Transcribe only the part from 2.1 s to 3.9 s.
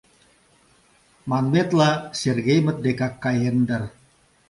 Сергеймыт декак каен дыр.